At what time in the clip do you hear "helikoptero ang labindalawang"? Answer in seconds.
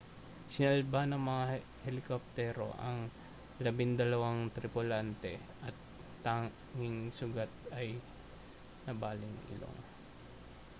1.85-4.41